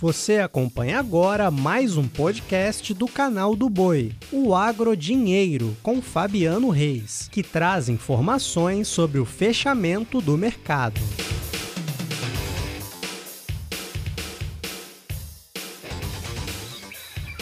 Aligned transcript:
Você 0.00 0.38
acompanha 0.38 0.98
agora 0.98 1.50
mais 1.50 1.96
um 1.96 2.06
podcast 2.06 2.92
do 2.92 3.06
canal 3.06 3.54
do 3.54 3.70
Boi, 3.70 4.12
o 4.32 4.54
Agro 4.54 4.96
Dinheiro, 4.96 5.74
com 5.82 6.02
Fabiano 6.02 6.68
Reis, 6.68 7.28
que 7.30 7.42
traz 7.42 7.88
informações 7.88 8.88
sobre 8.88 9.18
o 9.18 9.24
fechamento 9.24 10.20
do 10.20 10.36
mercado. 10.36 11.00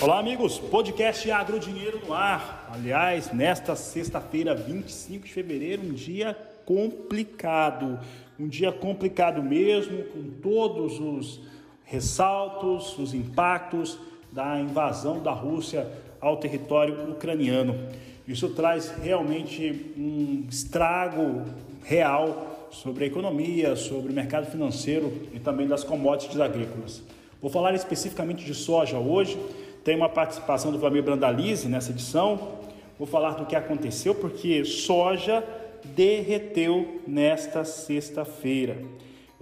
Olá, 0.01 0.19
amigos. 0.19 0.59
Podcast 0.59 1.31
Agro 1.31 1.59
Dinheiro 1.59 2.01
no 2.07 2.13
ar. 2.13 2.69
Aliás, 2.73 3.33
nesta 3.33 3.75
sexta-feira, 3.75 4.55
25 4.55 5.27
de 5.27 5.33
fevereiro, 5.33 5.83
um 5.83 5.93
dia 5.93 6.37
complicado. 6.67 7.99
Um 8.39 8.47
dia 8.47 8.73
complicado 8.73 9.43
mesmo, 9.43 10.03
com 10.05 10.23
todos 10.43 11.01
os 11.01 11.52
ressaltos, 11.93 12.99
os 12.99 13.13
impactos 13.13 13.99
da 14.33 14.59
invasão 14.59 15.23
da 15.23 15.31
Rússia 15.31 15.87
ao 16.19 16.39
território 16.39 17.11
ucraniano. 17.11 17.79
Isso 18.27 18.49
traz 18.49 18.89
realmente 19.03 19.93
um 19.95 20.47
estrago 20.49 21.43
real 21.85 22.69
sobre 22.71 23.05
a 23.05 23.07
economia, 23.07 23.77
sobre 23.77 24.11
o 24.11 24.15
mercado 24.15 24.51
financeiro 24.51 25.13
e 25.35 25.39
também 25.39 25.69
das 25.69 25.85
commodities 25.85 26.41
agrícolas. 26.41 27.03
Vou 27.43 27.51
falar 27.51 27.75
especificamente 27.75 28.43
de 28.43 28.55
soja 28.55 28.97
hoje. 28.97 29.39
Tem 29.85 29.95
uma 29.95 30.09
participação 30.09 30.73
do 30.73 30.79
Vlamir 30.79 31.03
Brandalize 31.03 31.69
nessa 31.69 31.91
edição. 31.91 32.57
Vou 32.99 33.07
falar 33.07 33.33
do 33.33 33.45
que 33.45 33.55
aconteceu 33.55 34.15
porque 34.15 34.65
soja 34.65 35.45
derreteu 35.85 37.03
nesta 37.07 37.65
sexta-feira. 37.65 38.79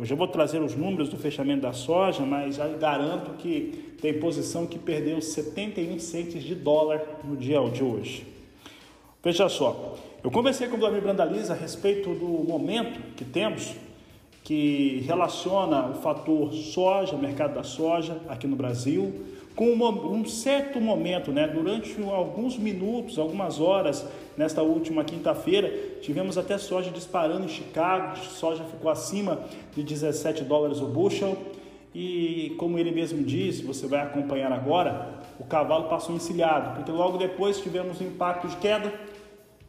Hoje 0.00 0.14
eu 0.14 0.16
vou 0.16 0.26
trazer 0.26 0.62
os 0.62 0.74
números 0.74 1.10
do 1.10 1.18
fechamento 1.18 1.60
da 1.60 1.74
soja, 1.74 2.22
mas 2.22 2.56
já 2.56 2.66
garanto 2.66 3.32
que 3.32 3.92
tem 4.00 4.18
posição 4.18 4.66
que 4.66 4.78
perdeu 4.78 5.20
71 5.20 5.98
centes 5.98 6.42
de 6.42 6.54
dólar 6.54 7.02
no 7.22 7.36
dia 7.36 7.60
de 7.68 7.84
hoje. 7.84 8.26
Veja 9.22 9.46
só, 9.50 9.98
eu 10.24 10.30
conversei 10.30 10.68
com 10.68 10.76
o 10.76 10.78
Vladimir 10.78 11.02
Brandaliza 11.02 11.52
a 11.52 11.56
respeito 11.56 12.14
do 12.14 12.26
momento 12.26 12.98
que 13.14 13.26
temos 13.26 13.74
que 14.42 15.02
relaciona 15.06 15.86
o 15.86 15.94
fator 15.94 16.52
soja, 16.52 17.16
mercado 17.16 17.54
da 17.54 17.62
soja 17.62 18.16
aqui 18.28 18.46
no 18.46 18.56
Brasil, 18.56 19.12
com 19.54 19.74
um 19.74 20.24
certo 20.24 20.80
momento, 20.80 21.32
né, 21.32 21.46
durante 21.46 21.94
alguns 22.02 22.56
minutos, 22.56 23.18
algumas 23.18 23.60
horas, 23.60 24.06
nesta 24.36 24.62
última 24.62 25.04
quinta-feira, 25.04 25.68
tivemos 26.00 26.38
até 26.38 26.56
soja 26.56 26.90
disparando 26.90 27.44
em 27.44 27.48
Chicago, 27.48 28.16
soja 28.18 28.64
ficou 28.64 28.90
acima 28.90 29.40
de 29.74 29.82
17 29.82 30.44
dólares 30.44 30.80
o 30.80 30.86
bushel, 30.86 31.36
e 31.94 32.54
como 32.56 32.78
ele 32.78 32.90
mesmo 32.90 33.22
disse, 33.22 33.64
você 33.64 33.86
vai 33.86 34.00
acompanhar 34.00 34.52
agora, 34.52 35.20
o 35.38 35.44
cavalo 35.44 35.88
passou 35.88 36.14
encilhado, 36.14 36.76
porque 36.76 36.90
logo 36.90 37.18
depois 37.18 37.60
tivemos 37.60 38.00
um 38.00 38.06
impacto 38.06 38.48
de 38.48 38.56
queda 38.56 38.92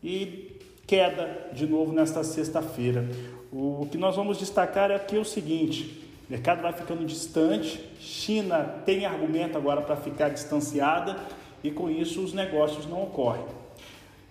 e 0.04 0.51
queda 0.92 1.48
de 1.54 1.66
novo 1.66 1.94
nesta 1.94 2.22
sexta-feira. 2.22 3.08
O 3.50 3.88
que 3.90 3.98
nós 3.98 4.18
vamos 4.18 4.38
destacar 4.38 4.92
aqui 4.92 5.16
é 5.16 5.20
o 5.20 5.24
seguinte: 5.24 6.06
o 6.28 6.32
mercado 6.32 6.62
vai 6.62 6.74
ficando 6.74 7.06
distante, 7.06 7.82
China 7.98 8.82
tem 8.86 9.06
argumento 9.06 9.58
agora 9.58 9.80
para 9.80 9.96
ficar 9.96 10.28
distanciada 10.28 11.16
e 11.64 11.72
com 11.72 11.90
isso 11.90 12.20
os 12.22 12.34
negócios 12.34 12.86
não 12.88 13.04
ocorrem. 13.04 13.46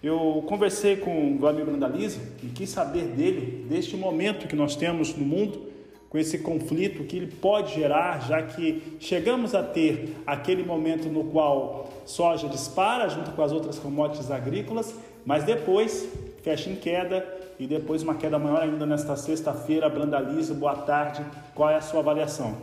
Eu 0.02 0.44
conversei 0.46 0.96
com 0.96 1.32
o 1.32 1.38
Vladimir 1.38 1.64
Brandalize 1.64 2.20
e 2.42 2.48
quis 2.48 2.68
saber 2.68 3.04
dele, 3.04 3.64
deste 3.66 3.96
momento 3.96 4.46
que 4.46 4.54
nós 4.54 4.76
temos 4.76 5.14
no 5.14 5.24
mundo, 5.24 5.62
com 6.10 6.18
esse 6.18 6.40
conflito 6.40 7.04
que 7.04 7.16
ele 7.16 7.28
pode 7.28 7.74
gerar, 7.74 8.20
já 8.28 8.42
que 8.42 8.82
chegamos 9.00 9.54
a 9.54 9.62
ter 9.62 10.14
aquele 10.26 10.62
momento 10.62 11.08
no 11.08 11.24
qual 11.24 11.88
soja 12.04 12.48
dispara 12.48 13.08
junto 13.08 13.30
com 13.32 13.42
as 13.42 13.50
outras 13.50 13.78
commodities 13.78 14.30
agrícolas, 14.30 14.94
mas 15.24 15.44
depois 15.44 16.08
fecha 16.42 16.70
em 16.70 16.76
queda 16.76 17.26
e 17.58 17.66
depois 17.66 18.02
uma 18.02 18.14
queda 18.14 18.38
maior 18.38 18.62
ainda 18.62 18.86
nesta 18.86 19.16
sexta-feira. 19.16 19.88
Brandalize, 19.88 20.52
boa 20.54 20.74
tarde. 20.74 21.24
Qual 21.54 21.70
é 21.70 21.76
a 21.76 21.80
sua 21.80 22.00
avaliação? 22.00 22.56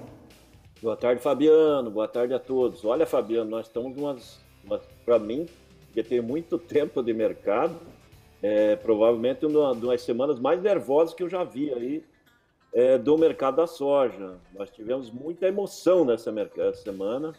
Boa 0.82 0.96
tarde, 0.96 1.22
Fabiano. 1.22 1.90
Boa 1.90 2.08
tarde 2.08 2.34
a 2.34 2.40
todos. 2.40 2.84
Olha, 2.86 3.06
Fabiano, 3.06 3.50
nós 3.50 3.68
estamos 3.68 3.98
umas, 3.98 4.40
umas 4.64 4.82
para 5.06 5.18
mim, 5.20 5.48
que 5.94 6.04
tem 6.04 6.22
muito 6.22 6.58
tempo 6.58 7.02
de 7.02 7.14
mercado, 7.14 7.76
é, 8.42 8.76
provavelmente 8.76 9.46
uma 9.46 9.74
das 9.74 10.02
semanas 10.02 10.40
mais 10.40 10.62
nervosas 10.62 11.14
que 11.14 11.24
eu 11.24 11.30
já 11.30 11.44
vi 11.44 11.74
aí 11.74 12.04
é, 12.74 12.98
do 12.98 13.18
mercado 13.18 13.58
da 13.58 13.68
soja. 13.68 14.36
Nós 14.54 14.70
tivemos 14.70 15.10
muita 15.10 15.48
emoção 15.48 16.06
nessa 16.06 16.32
semana. 16.76 17.34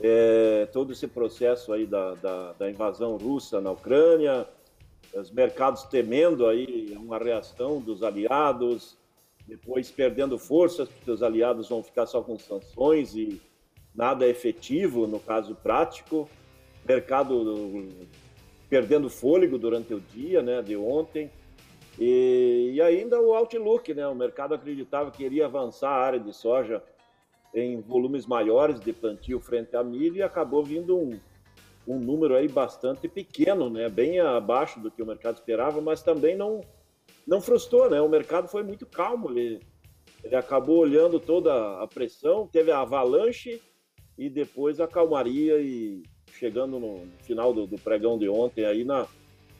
É, 0.00 0.66
todo 0.72 0.92
esse 0.92 1.06
processo 1.06 1.72
aí 1.72 1.86
da, 1.86 2.14
da, 2.14 2.52
da 2.52 2.70
invasão 2.70 3.16
russa 3.16 3.60
na 3.60 3.70
Ucrânia, 3.70 4.46
os 5.14 5.30
mercados 5.30 5.84
temendo 5.84 6.46
aí 6.46 6.96
uma 6.96 7.18
reação 7.18 7.80
dos 7.80 8.02
aliados, 8.02 8.96
depois 9.46 9.90
perdendo 9.90 10.38
forças, 10.38 10.88
porque 10.88 11.10
os 11.10 11.22
aliados 11.22 11.68
vão 11.68 11.82
ficar 11.82 12.06
só 12.06 12.22
com 12.22 12.38
sanções 12.38 13.14
e 13.14 13.40
nada 13.94 14.26
efetivo, 14.26 15.06
no 15.06 15.20
caso 15.20 15.54
prático. 15.54 16.28
Mercado 16.86 17.88
perdendo 18.68 19.10
fôlego 19.10 19.58
durante 19.58 19.92
o 19.92 20.00
dia, 20.00 20.42
né, 20.42 20.62
de 20.62 20.76
ontem. 20.76 21.30
E, 21.98 22.70
e 22.72 22.80
ainda 22.80 23.20
o 23.20 23.34
outlook, 23.34 23.92
né, 23.92 24.06
o 24.08 24.14
mercado 24.14 24.54
acreditava 24.54 25.10
que 25.10 25.22
iria 25.22 25.44
avançar 25.44 25.90
a 25.90 26.02
área 26.02 26.18
de 26.18 26.32
soja 26.32 26.82
em 27.54 27.80
volumes 27.80 28.24
maiores 28.26 28.80
de 28.80 28.92
plantio 28.92 29.38
frente 29.40 29.76
à 29.76 29.84
milho 29.84 30.16
e 30.16 30.22
acabou 30.22 30.64
vindo 30.64 30.96
um, 30.96 31.20
um 31.86 31.98
número 31.98 32.34
aí 32.34 32.48
bastante 32.48 33.08
pequeno, 33.08 33.68
né? 33.68 33.88
Bem 33.88 34.20
abaixo 34.20 34.80
do 34.80 34.90
que 34.90 35.02
o 35.02 35.06
mercado 35.06 35.36
esperava, 35.36 35.80
mas 35.80 36.02
também 36.02 36.36
não 36.36 36.60
não 37.26 37.40
frustrou, 37.40 37.88
né? 37.88 38.00
O 38.00 38.08
mercado 38.08 38.48
foi 38.48 38.62
muito 38.62 38.84
calmo, 38.84 39.30
ele, 39.30 39.60
ele 40.24 40.34
acabou 40.34 40.78
olhando 40.78 41.20
toda 41.20 41.80
a 41.80 41.86
pressão, 41.86 42.48
teve 42.48 42.70
a 42.70 42.80
avalanche 42.80 43.60
e 44.18 44.28
depois 44.28 44.80
a 44.80 44.88
calmaria 44.88 45.60
e 45.60 46.02
chegando 46.32 46.78
no 46.78 47.06
final 47.22 47.52
do, 47.52 47.66
do 47.66 47.78
pregão 47.78 48.18
de 48.18 48.28
ontem 48.28 48.64
aí 48.64 48.84
na, 48.84 49.06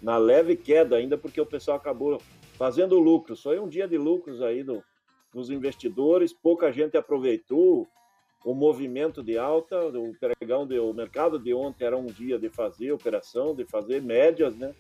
na 0.01 0.17
leve 0.17 0.57
queda 0.57 0.97
ainda, 0.97 1.17
porque 1.17 1.41
o 1.41 1.47
pessoal 1.47 1.77
acabou 1.77 2.21
fazendo 2.55 2.99
lucros. 2.99 3.43
Foi 3.43 3.59
um 3.59 3.69
dia 3.69 3.87
de 3.87 3.97
lucros 3.97 4.43
aí 4.43 4.63
do, 4.63 4.83
dos 5.33 5.51
investidores, 5.51 6.33
pouca 6.33 6.73
gente 6.73 6.97
aproveitou 6.97 7.87
o 8.45 8.55
movimento 8.55 9.23
de 9.23 9.39
alta, 9.39 9.79
o 9.87 10.15
pregão, 10.15 10.67
de, 10.67 10.79
o 10.79 10.93
mercado 10.93 11.39
de 11.39 11.55
ontem 11.55 11.85
era 11.85 11.97
um 11.97 12.07
dia 12.07 12.39
de 12.39 12.49
fazer 12.49 12.93
operação, 12.93 13.55
de 13.55 13.65
fazer 13.65 14.03
médias, 14.03 14.55
né? 14.57 14.75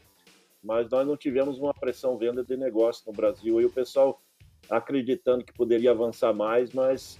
Mas 0.62 0.88
nós 0.90 1.06
não 1.06 1.16
tivemos 1.16 1.58
uma 1.58 1.74
pressão 1.74 2.16
venda 2.16 2.44
de 2.44 2.56
negócio 2.56 3.04
no 3.06 3.12
Brasil 3.12 3.60
e 3.60 3.64
o 3.64 3.70
pessoal 3.70 4.20
acreditando 4.70 5.44
que 5.44 5.52
poderia 5.52 5.90
avançar 5.90 6.32
mais, 6.32 6.72
mas 6.72 7.18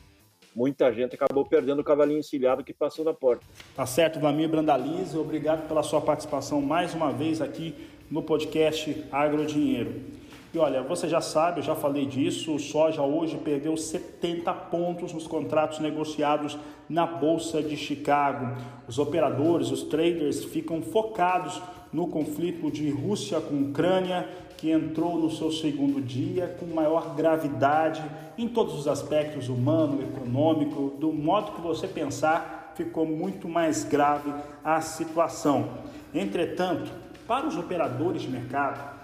muita 0.55 0.93
gente 0.93 1.15
acabou 1.15 1.45
perdendo 1.45 1.81
o 1.81 1.85
cavalinho 1.85 2.21
encilhado 2.21 2.63
que 2.63 2.73
passou 2.73 3.05
na 3.05 3.13
porta. 3.13 3.45
Tá 3.75 3.87
certo, 3.87 4.21
Vlamir 4.21 4.49
Brandalize, 4.49 5.17
obrigado 5.17 5.67
pela 5.67 5.83
sua 5.83 6.01
participação 6.01 6.61
mais 6.61 6.95
uma 6.95 7.13
vez 7.13 7.41
aqui 7.41 7.75
no 8.11 8.23
podcast 8.23 9.05
Agro 9.11 9.45
Dinheiro. 9.45 10.22
E 10.55 10.59
olha, 10.59 10.83
você 10.83 11.09
já 11.09 11.23
sabe, 11.23 11.61
eu 11.61 11.65
já 11.65 11.75
falei 11.75 12.05
disso, 12.05 12.55
o 12.55 12.59
soja 12.59 13.01
hoje 13.01 13.39
perdeu 13.39 13.75
70 13.75 14.53
pontos 14.53 15.11
nos 15.11 15.27
contratos 15.27 15.79
negociados 15.79 16.59
na 16.87 17.07
Bolsa 17.07 17.63
de 17.63 17.75
Chicago. 17.75 18.55
Os 18.87 18.99
operadores, 18.99 19.71
os 19.71 19.83
traders 19.83 20.45
ficam 20.45 20.83
focados 20.83 21.63
no 21.91 22.07
conflito 22.07 22.71
de 22.71 22.91
Rússia 22.91 23.41
com 23.41 23.63
Ucrânia, 23.63 24.29
que 24.59 24.71
entrou 24.71 25.19
no 25.19 25.31
seu 25.31 25.51
segundo 25.51 26.03
dia 26.03 26.55
com 26.61 26.67
maior 26.67 27.15
gravidade 27.17 28.03
em 28.37 28.47
todos 28.47 28.75
os 28.75 28.87
aspectos 28.87 29.49
humano, 29.49 30.03
econômico, 30.03 30.93
do 30.99 31.11
modo 31.13 31.53
que 31.53 31.63
você 31.63 31.89
pensar, 31.89 32.73
ficou 32.75 33.07
muito 33.07 33.49
mais 33.49 33.85
grave 33.85 34.33
a 34.63 34.83
situação. 34.83 35.71
Entretanto, 36.15 36.93
para 37.27 37.47
os 37.47 37.57
operadores 37.57 38.21
de 38.21 38.29
mercado, 38.29 39.02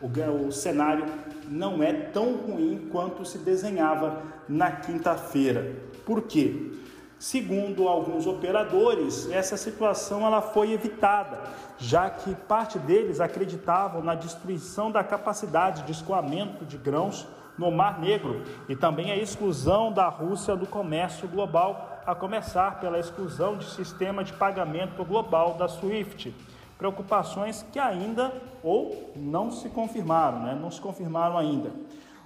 o, 0.00 0.46
o 0.46 0.52
cenário 0.52 1.04
não 1.48 1.82
é 1.82 1.92
tão 1.92 2.36
ruim 2.36 2.88
quanto 2.90 3.24
se 3.24 3.38
desenhava 3.38 4.22
na 4.48 4.70
quinta-feira. 4.70 5.76
Por 6.06 6.22
quê? 6.22 6.72
Segundo 7.18 7.86
alguns 7.86 8.26
operadores, 8.26 9.30
essa 9.30 9.56
situação 9.56 10.24
ela 10.24 10.40
foi 10.40 10.72
evitada, 10.72 11.38
já 11.76 12.08
que 12.08 12.34
parte 12.34 12.78
deles 12.78 13.20
acreditavam 13.20 14.02
na 14.02 14.14
destruição 14.14 14.90
da 14.90 15.04
capacidade 15.04 15.82
de 15.82 15.92
escoamento 15.92 16.64
de 16.64 16.78
grãos 16.78 17.28
no 17.58 17.70
Mar 17.70 18.00
Negro 18.00 18.42
e 18.70 18.74
também 18.74 19.12
a 19.12 19.16
exclusão 19.16 19.92
da 19.92 20.08
Rússia 20.08 20.56
do 20.56 20.66
comércio 20.66 21.28
global, 21.28 22.00
a 22.06 22.14
começar 22.14 22.80
pela 22.80 22.98
exclusão 22.98 23.58
de 23.58 23.66
sistema 23.66 24.24
de 24.24 24.32
pagamento 24.32 25.04
global 25.04 25.54
da 25.54 25.68
SWIFT 25.68 26.34
preocupações 26.80 27.62
que 27.70 27.78
ainda 27.78 28.32
ou 28.62 29.12
não 29.14 29.50
se 29.50 29.68
confirmaram, 29.68 30.40
né? 30.40 30.58
não 30.58 30.70
se 30.70 30.80
confirmaram 30.80 31.36
ainda. 31.36 31.70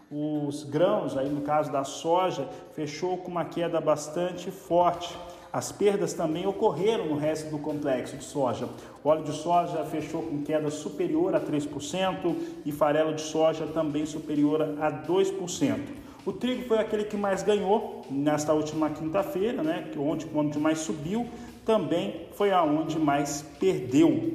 Os 0.09 0.63
grãos, 0.63 1.17
aí 1.17 1.29
no 1.29 1.41
caso 1.41 1.73
da 1.73 1.83
soja, 1.83 2.49
fechou 2.73 3.19
com 3.19 3.33
uma 3.33 3.45
queda 3.45 3.81
bastante 3.81 4.53
forte. 4.53 5.19
As 5.53 5.73
perdas 5.73 6.15
também 6.15 6.47
ocorreram 6.47 7.07
no 7.07 7.17
resto 7.17 7.51
do 7.51 7.59
complexo 7.59 8.17
de 8.17 8.23
soja. 8.23 8.69
O 9.03 9.09
óleo 9.09 9.25
de 9.25 9.33
soja 9.33 9.85
fechou 9.87 10.23
com 10.23 10.45
queda 10.45 10.71
superior 10.71 11.35
a 11.35 11.41
3% 11.41 12.37
e 12.65 12.71
farelo 12.71 13.13
de 13.13 13.23
soja 13.23 13.67
também 13.67 14.07
superior 14.07 14.63
a 14.81 14.93
2%. 14.93 15.81
O 16.25 16.33
trigo 16.33 16.63
foi 16.69 16.79
aquele 16.79 17.05
que 17.05 17.17
mais 17.17 17.43
ganhou 17.43 18.03
nesta 18.09 18.53
última 18.53 18.89
quinta-feira, 18.89 19.65
né? 19.65 19.91
onde, 19.99 20.29
onde 20.33 20.59
mais 20.61 20.79
subiu, 20.79 21.29
também 21.65 22.29
foi 22.33 22.53
aonde 22.53 22.99
mais 22.99 23.43
perdeu. 23.59 24.35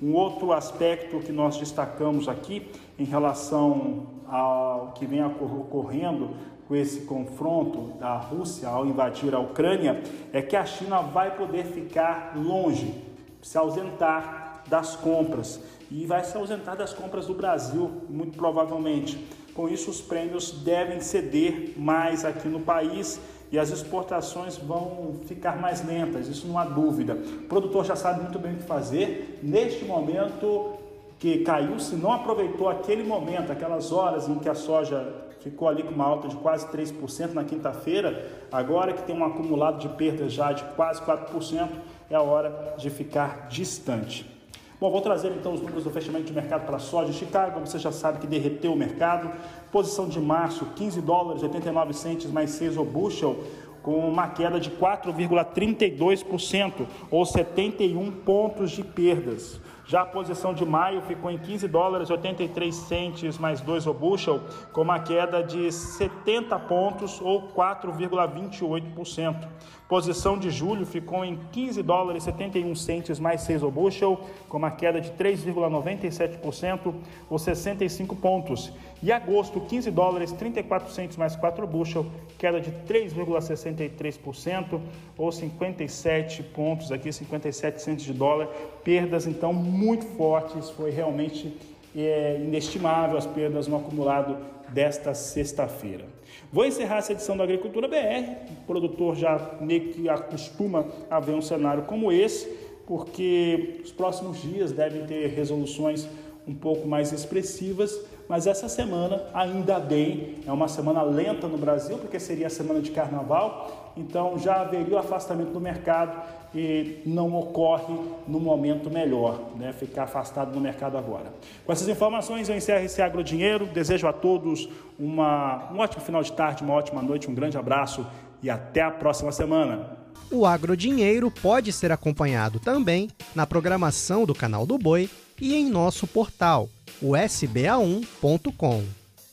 Um 0.00 0.14
outro 0.14 0.52
aspecto 0.52 1.18
que 1.18 1.32
nós 1.32 1.56
destacamos 1.56 2.28
aqui 2.28 2.70
em 2.98 3.04
relação 3.04 4.06
ao 4.28 4.92
que 4.92 5.06
vem 5.06 5.24
ocorrendo 5.24 6.30
com 6.68 6.76
esse 6.76 7.00
confronto 7.00 7.98
da 7.98 8.16
Rússia 8.16 8.68
ao 8.68 8.86
invadir 8.86 9.34
a 9.34 9.40
Ucrânia 9.40 10.02
é 10.32 10.42
que 10.42 10.54
a 10.54 10.66
China 10.66 11.00
vai 11.00 11.34
poder 11.34 11.64
ficar 11.64 12.34
longe, 12.36 12.94
se 13.40 13.56
ausentar 13.56 14.62
das 14.68 14.94
compras 14.94 15.60
e 15.90 16.04
vai 16.04 16.22
se 16.22 16.36
ausentar 16.36 16.76
das 16.76 16.92
compras 16.92 17.26
do 17.26 17.34
Brasil, 17.34 17.90
muito 18.08 18.36
provavelmente. 18.36 19.26
Com 19.54 19.68
isso, 19.68 19.90
os 19.90 20.00
prêmios 20.00 20.52
devem 20.62 21.00
ceder 21.00 21.72
mais 21.76 22.24
aqui 22.24 22.46
no 22.46 22.60
país 22.60 23.18
e 23.50 23.58
as 23.58 23.70
exportações 23.70 24.56
vão 24.56 25.14
ficar 25.26 25.56
mais 25.56 25.84
lentas, 25.86 26.28
isso 26.28 26.46
não 26.46 26.58
há 26.58 26.64
dúvida. 26.64 27.14
O 27.14 27.48
produtor 27.48 27.84
já 27.84 27.96
sabe 27.96 28.20
muito 28.20 28.38
bem 28.38 28.54
o 28.54 28.56
que 28.56 28.64
fazer. 28.64 29.40
Neste 29.42 29.84
momento 29.84 30.74
que 31.18 31.38
caiu, 31.38 31.78
se 31.78 31.96
não 31.96 32.12
aproveitou 32.12 32.68
aquele 32.68 33.02
momento, 33.02 33.50
aquelas 33.50 33.90
horas 33.90 34.28
em 34.28 34.38
que 34.38 34.48
a 34.48 34.54
soja 34.54 35.12
ficou 35.40 35.68
ali 35.68 35.82
com 35.82 35.90
uma 35.90 36.04
alta 36.04 36.28
de 36.28 36.36
quase 36.36 36.66
3% 36.68 37.32
na 37.32 37.44
quinta-feira, 37.44 38.30
agora 38.52 38.92
que 38.92 39.02
tem 39.02 39.16
um 39.16 39.24
acumulado 39.24 39.78
de 39.78 39.88
perdas 39.88 40.32
já 40.32 40.52
de 40.52 40.62
quase 40.76 41.00
4%, 41.02 41.68
é 42.10 42.14
a 42.14 42.22
hora 42.22 42.74
de 42.78 42.90
ficar 42.90 43.48
distante. 43.48 44.37
Bom, 44.80 44.92
vou 44.92 45.00
trazer 45.00 45.32
então 45.32 45.54
os 45.54 45.60
números 45.60 45.82
do 45.82 45.90
fechamento 45.90 46.26
de 46.26 46.32
mercado 46.32 46.64
para 46.64 46.76
a 46.76 46.78
soja. 46.78 47.12
Chicago, 47.12 47.58
você 47.58 47.80
já 47.80 47.90
sabe 47.90 48.20
que 48.20 48.28
derreteu 48.28 48.72
o 48.72 48.76
mercado. 48.76 49.28
Posição 49.72 50.08
de 50.08 50.20
março, 50.20 50.66
15 50.76 51.00
dólares 51.00 51.42
89 51.42 51.92
centes 51.92 52.30
mais 52.30 52.50
6 52.50 52.76
o 52.76 52.84
bushel, 52.84 53.42
com 53.82 54.08
uma 54.08 54.28
queda 54.28 54.60
de 54.60 54.70
4,32% 54.70 56.86
ou 57.10 57.26
71 57.26 58.12
pontos 58.12 58.70
de 58.70 58.84
perdas. 58.84 59.60
Já 59.88 60.02
a 60.02 60.04
posição 60.04 60.52
de 60.52 60.66
maio 60.66 61.00
ficou 61.00 61.30
em 61.30 61.38
15 61.38 61.66
dólares 61.66 62.10
83 62.10 62.74
centes 62.74 63.38
mais 63.38 63.62
2 63.62 63.86
o 63.86 63.94
bushel, 63.94 64.42
com 64.70 64.82
uma 64.82 65.00
queda 65.00 65.42
de 65.42 65.72
70 65.72 66.58
pontos 66.58 67.22
ou 67.22 67.48
4,28%. 67.54 69.48
Posição 69.88 70.38
de 70.38 70.50
julho 70.50 70.84
ficou 70.84 71.24
em 71.24 71.38
15 71.50 71.82
dólares 71.82 72.24
71 72.24 72.74
centes 72.74 73.18
mais 73.18 73.40
6 73.40 73.62
o 73.62 73.70
bushel, 73.70 74.20
com 74.46 74.58
uma 74.58 74.70
queda 74.70 75.00
de 75.00 75.10
3,97% 75.12 76.94
ou 77.30 77.38
65 77.38 78.14
pontos. 78.16 78.70
E 79.02 79.10
agosto, 79.10 79.58
15 79.58 79.90
dólares 79.90 80.32
34 80.32 80.92
centes 80.92 81.16
mais 81.16 81.34
4 81.34 81.66
bushel, 81.66 82.04
queda 82.36 82.60
de 82.60 82.70
3,63% 82.86 84.78
ou 85.16 85.32
57 85.32 86.42
pontos 86.42 86.92
aqui, 86.92 87.10
57 87.10 87.80
centes 87.80 88.04
de 88.04 88.12
dólar. 88.12 88.50
Perdas 88.84 89.26
então 89.26 89.52
muito 89.52 90.04
fortes, 90.16 90.70
foi 90.70 90.90
realmente 90.90 91.54
é, 91.96 92.40
inestimável 92.40 93.16
as 93.16 93.26
perdas 93.26 93.66
no 93.66 93.76
acumulado 93.76 94.36
desta 94.68 95.14
sexta-feira. 95.14 96.04
Vou 96.52 96.64
encerrar 96.64 96.98
essa 96.98 97.12
edição 97.12 97.36
da 97.36 97.44
Agricultura 97.44 97.88
BR. 97.88 98.52
O 98.62 98.66
produtor 98.66 99.16
já 99.16 99.56
meio 99.60 99.92
que 99.92 100.08
acostuma 100.08 100.86
a 101.10 101.20
ver 101.20 101.32
um 101.32 101.42
cenário 101.42 101.84
como 101.84 102.12
esse, 102.12 102.48
porque 102.86 103.80
os 103.84 103.92
próximos 103.92 104.40
dias 104.40 104.72
devem 104.72 105.04
ter 105.06 105.28
resoluções 105.28 106.08
um 106.48 106.54
pouco 106.54 106.88
mais 106.88 107.12
expressivas, 107.12 107.94
mas 108.28 108.46
essa 108.46 108.68
semana, 108.68 109.22
ainda 109.32 109.78
bem, 109.78 110.36
é 110.46 110.52
uma 110.52 110.68
semana 110.68 111.02
lenta 111.02 111.46
no 111.46 111.58
Brasil, 111.58 111.98
porque 111.98 112.18
seria 112.18 112.46
a 112.46 112.50
semana 112.50 112.80
de 112.80 112.90
carnaval, 112.90 113.92
então 113.96 114.38
já 114.38 114.60
haveria 114.60 114.94
o 114.94 114.98
afastamento 114.98 115.50
do 115.50 115.60
mercado 115.60 116.20
e 116.54 117.02
não 117.04 117.34
ocorre 117.34 117.94
no 118.26 118.40
momento 118.40 118.90
melhor, 118.90 119.40
né? 119.56 119.72
ficar 119.72 120.04
afastado 120.04 120.52
do 120.52 120.60
mercado 120.60 120.96
agora. 120.96 121.32
Com 121.64 121.72
essas 121.72 121.88
informações, 121.88 122.48
eu 122.48 122.56
encerro 122.56 122.84
esse 122.84 123.00
Agrodinheiro, 123.00 123.66
desejo 123.66 124.06
a 124.06 124.12
todos 124.12 124.68
uma, 124.98 125.70
um 125.72 125.78
ótimo 125.78 126.02
final 126.02 126.22
de 126.22 126.32
tarde, 126.32 126.62
uma 126.62 126.74
ótima 126.74 127.02
noite, 127.02 127.30
um 127.30 127.34
grande 127.34 127.58
abraço 127.58 128.06
e 128.42 128.48
até 128.48 128.82
a 128.82 128.90
próxima 128.90 129.32
semana. 129.32 129.98
O 130.30 130.44
Agrodinheiro 130.44 131.30
pode 131.30 131.72
ser 131.72 131.90
acompanhado 131.90 132.60
também 132.60 133.08
na 133.34 133.46
programação 133.46 134.26
do 134.26 134.34
canal 134.34 134.66
do 134.66 134.76
Boi 134.76 135.08
e 135.40 135.54
em 135.54 135.68
nosso 135.68 136.06
portal, 136.06 136.68
o 137.00 137.12
sba1.com. 137.12 138.84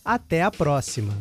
Até 0.03 0.43
a 0.43 0.51
próxima! 0.51 1.13